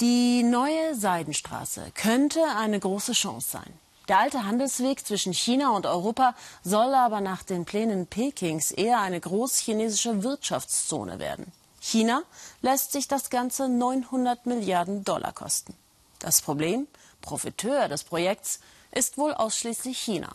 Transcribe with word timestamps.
Die 0.00 0.42
neue 0.42 0.94
Seidenstraße 0.94 1.92
könnte 1.94 2.42
eine 2.56 2.80
große 2.80 3.12
Chance 3.12 3.50
sein. 3.50 3.78
Der 4.08 4.18
alte 4.18 4.46
Handelsweg 4.46 5.06
zwischen 5.06 5.34
China 5.34 5.76
und 5.76 5.84
Europa 5.84 6.34
soll 6.64 6.94
aber 6.94 7.20
nach 7.20 7.42
den 7.42 7.66
Plänen 7.66 8.06
Pekings 8.06 8.70
eher 8.70 9.00
eine 9.00 9.20
großchinesische 9.20 10.22
Wirtschaftszone 10.22 11.18
werden. 11.18 11.52
China 11.82 12.22
lässt 12.62 12.92
sich 12.92 13.08
das 13.08 13.28
Ganze 13.28 13.68
900 13.68 14.46
Milliarden 14.46 15.04
Dollar 15.04 15.34
kosten. 15.34 15.76
Das 16.18 16.40
Problem, 16.40 16.86
Profiteur 17.20 17.88
des 17.88 18.04
Projekts, 18.04 18.60
ist 18.92 19.18
wohl 19.18 19.34
ausschließlich 19.34 19.98
China. 19.98 20.30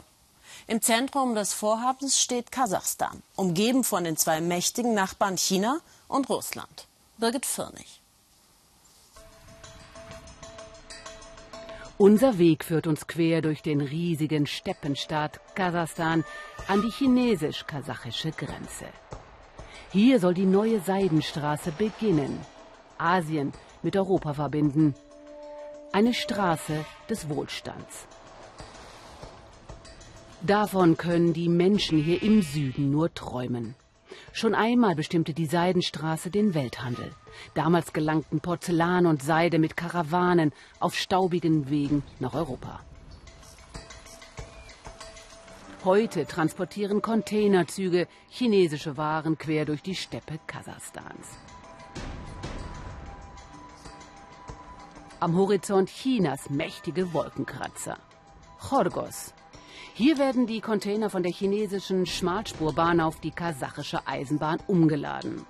Im 0.67 0.83
Zentrum 0.83 1.33
des 1.33 1.53
Vorhabens 1.53 2.21
steht 2.21 2.51
Kasachstan, 2.51 3.23
umgeben 3.35 3.83
von 3.83 4.03
den 4.03 4.15
zwei 4.15 4.41
mächtigen 4.41 4.93
Nachbarn 4.93 5.39
China 5.39 5.79
und 6.07 6.29
Russland. 6.29 6.85
Birgit 7.17 7.47
Firnig. 7.47 7.99
Unser 11.97 12.37
Weg 12.37 12.65
führt 12.65 12.87
uns 12.87 13.07
quer 13.07 13.41
durch 13.41 13.61
den 13.61 13.79
riesigen 13.79 14.47
Steppenstaat 14.47 15.39
Kasachstan 15.55 16.25
an 16.67 16.81
die 16.81 16.91
chinesisch-kasachische 16.91 18.31
Grenze. 18.31 18.87
Hier 19.93 20.19
soll 20.19 20.33
die 20.33 20.45
neue 20.45 20.81
Seidenstraße 20.81 21.71
beginnen, 21.71 22.37
Asien 22.97 23.53
mit 23.81 23.95
Europa 23.95 24.33
verbinden. 24.33 24.93
Eine 25.93 26.13
Straße 26.13 26.83
des 27.09 27.29
Wohlstands. 27.29 28.07
Davon 30.41 30.97
können 30.97 31.31
die 31.31 31.47
Menschen 31.47 32.03
hier 32.03 32.21
im 32.21 32.41
Süden 32.41 32.91
nur 32.91 33.13
träumen. 33.13 33.73
Schon 34.35 34.53
einmal 34.53 34.95
bestimmte 34.95 35.33
die 35.33 35.45
Seidenstraße 35.45 36.29
den 36.29 36.53
Welthandel. 36.53 37.09
Damals 37.53 37.93
gelangten 37.93 38.41
Porzellan 38.41 39.05
und 39.05 39.23
Seide 39.23 39.59
mit 39.59 39.77
Karawanen 39.77 40.51
auf 40.81 40.93
staubigen 40.93 41.69
Wegen 41.69 42.03
nach 42.19 42.33
Europa. 42.33 42.81
Heute 45.85 46.25
transportieren 46.25 47.01
Containerzüge 47.01 48.09
chinesische 48.27 48.97
Waren 48.97 49.37
quer 49.37 49.63
durch 49.63 49.81
die 49.81 49.95
Steppe 49.95 50.37
Kasachstans. 50.47 51.29
Am 55.21 55.37
Horizont 55.37 55.87
Chinas 55.87 56.49
mächtige 56.49 57.13
Wolkenkratzer. 57.13 57.97
Chorgos, 58.59 59.33
hier 59.93 60.17
werden 60.17 60.47
die 60.47 60.61
Container 60.61 61.09
von 61.09 61.23
der 61.23 61.31
chinesischen 61.31 62.05
Schmalspurbahn 62.05 62.99
auf 62.99 63.19
die 63.19 63.31
kasachische 63.31 64.07
Eisenbahn 64.07 64.59
umgeladen. 64.67 65.45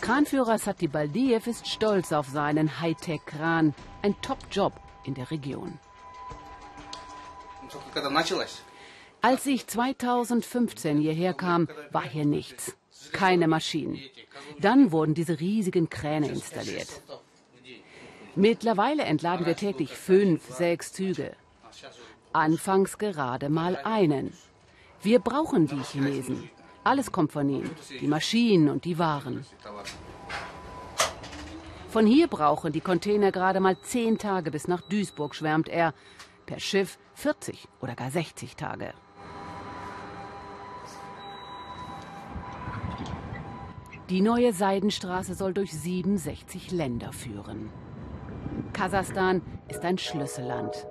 Kranführer 0.00 0.58
Sati 0.58 0.88
Baldiev 0.88 1.46
ist 1.46 1.68
stolz 1.68 2.12
auf 2.12 2.26
seinen 2.28 2.80
Hightech-Kran, 2.80 3.74
ein 4.02 4.20
Top-Job 4.20 4.72
in 5.04 5.14
der 5.14 5.30
Region. 5.30 5.78
Als 9.22 9.46
ich 9.46 9.66
2015 9.66 10.98
hierher 10.98 11.34
kam, 11.34 11.68
war 11.92 12.02
hier 12.04 12.24
nichts. 12.24 12.76
Keine 13.12 13.48
Maschinen. 13.48 14.00
Dann 14.60 14.92
wurden 14.92 15.14
diese 15.14 15.38
riesigen 15.38 15.88
Kräne 15.88 16.28
installiert. 16.28 17.02
Mittlerweile 18.36 19.04
entladen 19.04 19.46
wir 19.46 19.56
täglich 19.56 19.96
fünf, 19.96 20.44
sechs 20.50 20.92
Züge. 20.92 21.32
Anfangs 22.34 22.98
gerade 22.98 23.48
mal 23.48 23.78
einen. 23.82 24.34
Wir 25.02 25.20
brauchen 25.20 25.66
die 25.66 25.82
Chinesen. 25.82 26.50
Alles 26.84 27.10
kommt 27.10 27.32
von 27.32 27.48
ihnen, 27.48 27.70
die 27.98 28.06
Maschinen 28.06 28.68
und 28.68 28.84
die 28.84 28.98
Waren. 28.98 29.46
Von 31.88 32.06
hier 32.06 32.26
brauchen 32.26 32.72
die 32.72 32.82
Container 32.82 33.32
gerade 33.32 33.58
mal 33.58 33.80
zehn 33.80 34.18
Tage 34.18 34.50
bis 34.50 34.68
nach 34.68 34.82
Duisburg, 34.82 35.34
schwärmt 35.34 35.70
er. 35.70 35.94
Per 36.44 36.60
Schiff 36.60 36.98
40 37.14 37.66
oder 37.80 37.94
gar 37.94 38.10
60 38.10 38.54
Tage. 38.54 38.92
Die 44.10 44.20
neue 44.20 44.52
Seidenstraße 44.52 45.34
soll 45.34 45.54
durch 45.54 45.72
67 45.72 46.70
Länder 46.70 47.12
führen. 47.12 47.70
Kasachstan 48.72 49.42
ist 49.68 49.84
ein 49.84 49.98
Schlüsselland. 49.98 50.86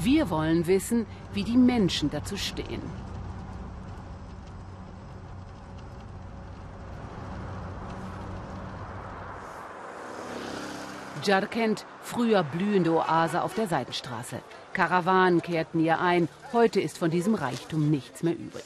Wir 0.00 0.30
wollen 0.30 0.66
wissen, 0.66 1.06
wie 1.32 1.44
die 1.44 1.56
Menschen 1.56 2.10
dazu 2.10 2.36
stehen. 2.36 2.82
Jarkent, 11.26 11.84
früher 12.02 12.42
blühende 12.42 12.92
Oase 12.92 13.42
auf 13.42 13.54
der 13.54 13.66
Seitenstraße. 13.66 14.40
Karawanen 14.72 15.42
kehrten 15.42 15.80
hier 15.80 16.00
ein, 16.00 16.28
heute 16.52 16.80
ist 16.80 16.98
von 16.98 17.10
diesem 17.10 17.34
Reichtum 17.34 17.90
nichts 17.90 18.22
mehr 18.22 18.34
übrig. 18.34 18.64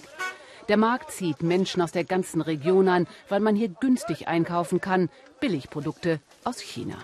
Der 0.68 0.76
Markt 0.76 1.10
zieht 1.10 1.42
Menschen 1.42 1.82
aus 1.82 1.92
der 1.92 2.04
ganzen 2.04 2.40
Region 2.40 2.88
an, 2.88 3.06
weil 3.28 3.40
man 3.40 3.56
hier 3.56 3.68
günstig 3.68 4.28
einkaufen 4.28 4.80
kann, 4.80 5.10
Billigprodukte 5.40 6.20
aus 6.44 6.60
China. 6.60 6.96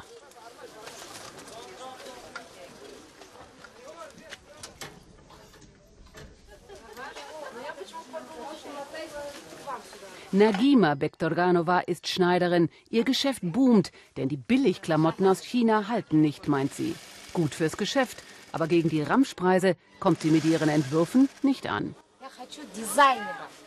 Nagima 10.31 10.94
Bektorganova 10.94 11.81
ist 11.81 12.06
Schneiderin. 12.06 12.69
Ihr 12.91 13.05
Geschäft 13.05 13.41
boomt, 13.43 13.93
denn 14.19 14.28
die 14.28 14.37
Billigklamotten 14.37 15.27
aus 15.27 15.43
China 15.43 15.89
halten 15.89 16.21
nicht, 16.21 16.49
meint 16.49 16.75
sie. 16.75 16.94
Gut 17.33 17.55
fürs 17.55 17.78
Geschäft, 17.78 18.22
aber 18.53 18.66
gegen 18.69 18.91
die 18.91 19.03
Ramschpreise 19.03 19.77
kommt 20.00 20.21
sie 20.21 20.31
mit 20.31 20.44
ihren 20.44 20.69
Entwürfen 20.69 21.31
nicht 21.43 21.66
an. 21.71 21.94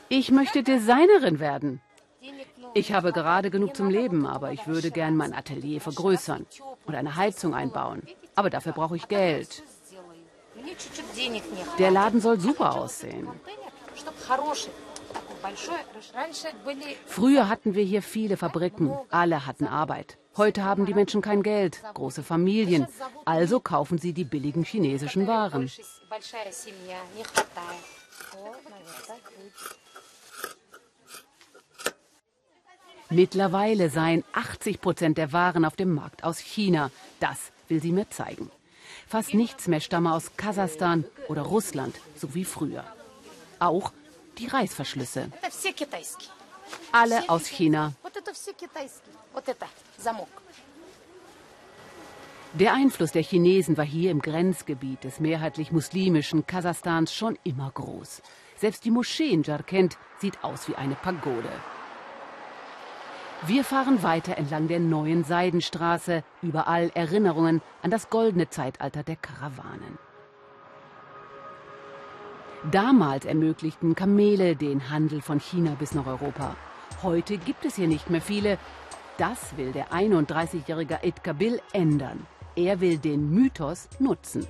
Ich 0.09 0.29
möchte 0.29 0.61
Designerin 0.61 1.39
werden. 1.39 1.81
Ich 2.75 2.93
habe 2.93 3.11
gerade 3.11 3.49
genug 3.49 3.75
zum 3.75 3.89
Leben, 3.89 4.27
aber 4.27 4.51
ich 4.51 4.67
würde 4.67 4.91
gern 4.91 5.15
mein 5.17 5.33
Atelier 5.33 5.81
vergrößern 5.81 6.45
und 6.85 6.93
eine 6.93 7.15
Heizung 7.15 7.55
einbauen. 7.55 8.03
Aber 8.35 8.51
dafür 8.51 8.73
brauche 8.73 8.95
ich 8.95 9.07
Geld. 9.07 9.63
Der 11.79 11.89
Laden 11.91 12.21
soll 12.21 12.39
super 12.39 12.75
aussehen. 12.75 13.27
Früher 17.05 17.49
hatten 17.49 17.75
wir 17.75 17.83
hier 17.83 18.01
viele 18.01 18.37
Fabriken, 18.37 18.93
alle 19.09 19.45
hatten 19.45 19.67
Arbeit. 19.67 20.17
Heute 20.37 20.63
haben 20.63 20.85
die 20.85 20.93
Menschen 20.93 21.21
kein 21.21 21.43
Geld, 21.43 21.81
große 21.93 22.23
Familien, 22.23 22.87
also 23.25 23.59
kaufen 23.59 23.97
sie 23.97 24.13
die 24.13 24.23
billigen 24.23 24.63
chinesischen 24.63 25.27
Waren. 25.27 25.69
Mittlerweile 33.09 33.89
seien 33.89 34.23
80 34.31 34.79
Prozent 34.79 35.17
der 35.17 35.33
Waren 35.33 35.65
auf 35.65 35.75
dem 35.75 35.93
Markt 35.93 36.23
aus 36.23 36.39
China. 36.39 36.91
Das 37.19 37.51
will 37.67 37.81
sie 37.81 37.91
mir 37.91 38.09
zeigen. 38.09 38.49
Fast 39.05 39.33
nichts 39.33 39.67
mehr 39.67 39.81
stamme 39.81 40.13
aus 40.13 40.37
Kasachstan 40.37 41.03
oder 41.27 41.41
Russland, 41.41 41.93
so 42.15 42.33
wie 42.33 42.45
früher. 42.45 42.85
Auch 43.59 43.91
die 44.41 44.47
Reißverschlüsse. 44.47 45.29
Alle 46.91 47.29
aus 47.29 47.45
China. 47.47 47.93
Der 52.53 52.73
Einfluss 52.73 53.11
der 53.11 53.23
Chinesen 53.23 53.77
war 53.77 53.85
hier 53.85 54.11
im 54.11 54.21
Grenzgebiet 54.21 55.03
des 55.03 55.19
mehrheitlich 55.19 55.71
muslimischen 55.71 56.45
Kasachstans 56.45 57.13
schon 57.13 57.37
immer 57.43 57.71
groß. 57.71 58.21
Selbst 58.57 58.83
die 58.83 58.91
Moschee 58.91 59.29
in 59.29 59.43
Jarkent 59.43 59.97
sieht 60.19 60.43
aus 60.43 60.67
wie 60.67 60.75
eine 60.75 60.95
Pagode. 60.95 61.51
Wir 63.47 63.63
fahren 63.63 64.03
weiter 64.03 64.37
entlang 64.37 64.67
der 64.67 64.79
neuen 64.79 65.23
Seidenstraße, 65.23 66.23
überall 66.41 66.91
Erinnerungen 66.93 67.61
an 67.81 67.89
das 67.89 68.09
goldene 68.09 68.49
Zeitalter 68.49 69.01
der 69.03 69.15
Karawanen. 69.15 69.97
Damals 72.69 73.25
ermöglichten 73.25 73.95
Kamele 73.95 74.55
den 74.55 74.91
Handel 74.91 75.21
von 75.21 75.39
China 75.39 75.75
bis 75.79 75.93
nach 75.93 76.05
Europa. 76.05 76.55
Heute 77.01 77.39
gibt 77.39 77.65
es 77.65 77.75
hier 77.75 77.87
nicht 77.87 78.11
mehr 78.11 78.21
viele. 78.21 78.59
Das 79.17 79.57
will 79.57 79.71
der 79.71 79.91
31-jährige 79.91 80.99
Ed 81.01 81.23
Kabil 81.23 81.59
ändern. 81.73 82.27
Er 82.55 82.79
will 82.79 82.99
den 82.99 83.31
Mythos 83.31 83.89
nutzen. 83.97 84.45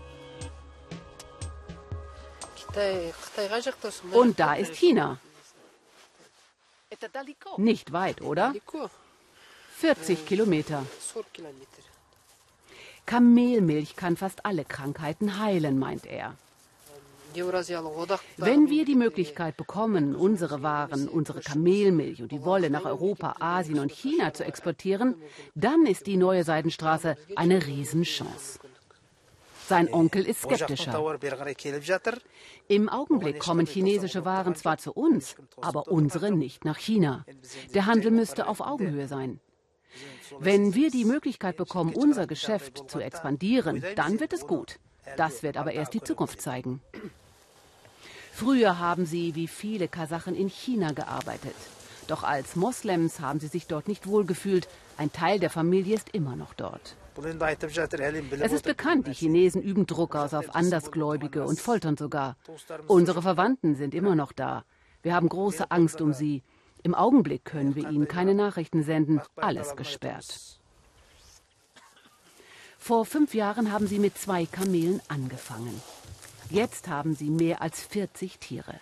Und 4.12 4.40
da 4.40 4.56
ist 4.56 4.76
China. 4.76 5.18
Nicht 7.58 7.94
weit, 7.94 8.22
oder? 8.22 8.54
40 9.78 10.26
Kilometer. 10.26 10.86
Kamelmilch 13.06 13.96
kann 13.96 14.18
fast 14.18 14.46
alle 14.46 14.66
Krankheiten 14.66 15.40
heilen, 15.40 15.80
meint 15.80 16.06
er. 16.06 16.36
Wenn 18.38 18.70
wir 18.70 18.86
die 18.86 18.96
Möglichkeit 18.96 19.58
bekommen, 19.58 20.16
unsere 20.16 20.62
Waren, 20.64 21.08
unsere 21.08 21.42
Kamelmilch 21.42 22.22
und 22.22 22.32
die 22.32 22.44
Wolle 22.44 22.70
nach 22.70 22.86
Europa, 22.86 23.36
Asien 23.40 23.80
und 23.80 23.92
China 23.92 24.34
zu 24.34 24.44
exportieren, 24.44 25.16
dann 25.56 25.86
ist 25.86 26.08
die 26.08 26.18
neue 26.18 26.44
Seidenstraße 26.44 27.18
eine 27.36 27.66
Riesenchance. 27.66 28.60
Sein 29.68 29.94
Onkel 29.94 30.26
ist 30.26 30.42
skeptischer. 30.42 31.18
Im 32.68 32.90
Augenblick 32.90 33.40
kommen 33.40 33.66
chinesische 33.66 34.26
Waren 34.26 34.56
zwar 34.56 34.78
zu 34.78 34.92
uns, 34.92 35.36
aber 35.62 35.88
unsere 35.88 36.30
nicht 36.32 36.66
nach 36.66 36.78
China. 36.78 37.26
Der 37.74 37.86
Handel 37.86 38.12
müsste 38.12 38.48
auf 38.48 38.60
Augenhöhe 38.60 39.08
sein. 39.08 39.40
Wenn 40.40 40.74
wir 40.74 40.90
die 40.90 41.06
Möglichkeit 41.06 41.58
bekommen, 41.58 41.94
unser 41.94 42.28
Geschäft 42.28 42.90
zu 42.90 43.00
expandieren, 43.00 43.84
dann 43.96 44.20
wird 44.20 44.34
es 44.34 44.46
gut. 44.46 44.80
Das 45.18 45.44
wird 45.44 45.58
aber 45.58 45.72
erst 45.72 45.94
die 45.94 46.02
Zukunft 46.02 46.42
zeigen. 46.42 46.82
Früher 48.32 48.80
haben 48.80 49.06
sie 49.06 49.36
wie 49.36 49.48
viele 49.48 49.88
Kasachen 49.88 50.36
in 50.36 50.50
China 50.50 50.94
gearbeitet. 50.94 51.56
Doch 52.08 52.24
als 52.24 52.56
Moslems 52.56 53.20
haben 53.20 53.40
sie 53.40 53.48
sich 53.48 53.68
dort 53.68 53.88
nicht 53.88 54.08
wohlgefühlt. 54.08 54.68
Ein 54.98 55.12
Teil 55.12 55.40
der 55.40 55.50
Familie 55.50 55.96
ist 55.96 56.10
immer 56.10 56.36
noch 56.36 56.54
dort. 56.54 56.96
Es 58.40 58.52
ist 58.54 58.64
bekannt, 58.64 59.08
die 59.08 59.14
Chinesen 59.14 59.62
üben 59.62 59.86
Druck 59.86 60.16
aus 60.16 60.34
auf 60.34 60.56
Andersgläubige 60.56 61.44
und 61.46 61.60
foltern 61.60 61.98
sogar. 61.98 62.38
Unsere 62.88 63.22
Verwandten 63.22 63.76
sind 63.76 63.94
immer 63.94 64.16
noch 64.16 64.32
da. 64.32 64.64
Wir 65.04 65.14
haben 65.14 65.30
große 65.30 65.70
Angst 65.72 66.02
um 66.02 66.14
sie. 66.14 66.42
Im 66.84 66.96
Augenblick 66.96 67.46
können 67.46 67.76
wir 67.76 67.90
ihnen 67.90 68.08
keine 68.08 68.34
Nachrichten 68.34 68.84
senden. 68.84 69.22
Alles 69.36 69.76
gesperrt. 69.76 70.60
Vor 72.78 73.06
fünf 73.06 73.36
Jahren 73.36 73.72
haben 73.72 73.88
sie 73.88 74.00
mit 74.00 74.18
zwei 74.18 74.46
Kamelen 74.46 75.02
angefangen. 75.08 75.82
Jetzt 76.52 76.90
haben 76.90 77.16
sie 77.16 77.30
mehr 77.30 77.62
als 77.62 77.82
40 77.82 78.38
Tiere. 78.40 78.76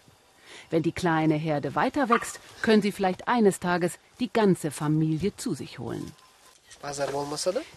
Wenn 0.72 0.82
die 0.82 0.92
kleine 0.92 1.36
Herde 1.36 1.76
weiter 1.76 2.10
wächst, 2.10 2.40
können 2.64 2.82
sie 2.82 2.92
vielleicht 2.92 3.28
eines 3.28 3.60
Tages 3.60 4.00
die 4.20 4.32
ganze 4.32 4.72
Familie 4.72 5.36
zu 5.36 5.54
sich 5.54 5.78
holen. 5.78 6.12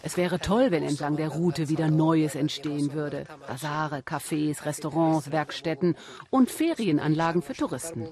Es 0.01 0.17
wäre 0.17 0.39
toll, 0.39 0.71
wenn 0.71 0.83
entlang 0.83 1.17
der 1.17 1.29
Route 1.29 1.69
wieder 1.69 1.89
Neues 1.89 2.35
entstehen 2.35 2.93
würde. 2.93 3.25
Basare, 3.47 3.99
Cafés, 3.99 4.65
Restaurants, 4.65 5.31
Werkstätten 5.31 5.95
und 6.29 6.49
Ferienanlagen 6.49 7.41
für 7.41 7.53
Touristen. 7.53 8.07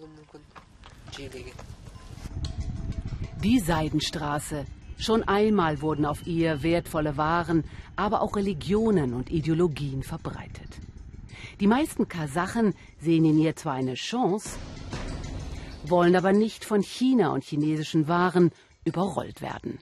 Die 3.44 3.60
Seidenstraße. 3.60 4.66
Schon 4.98 5.24
einmal 5.24 5.81
wurden 5.81 6.06
auf 6.06 6.27
ihr 6.27 6.62
wertvolle 6.62 7.18
Waren, 7.18 7.63
aber 7.95 8.22
auch 8.22 8.36
Religionen 8.36 9.13
und 9.13 9.31
Ideologien 9.31 10.04
verbreitet. 10.04 10.61
Die 11.62 11.68
meisten 11.68 12.08
Kasachen 12.08 12.74
sehen 13.00 13.24
in 13.24 13.38
ihr 13.38 13.56
zwar 13.56 13.74
eine 13.74 13.94
Chance, 13.94 14.58
wollen 15.86 16.16
aber 16.16 16.34
nicht 16.34 16.66
von 16.66 16.81
China 16.81 17.34
und 17.34 17.44
chinesischen 17.44 18.08
Waren 18.08 18.50
überrollt 18.84 19.44
werden. 19.44 19.78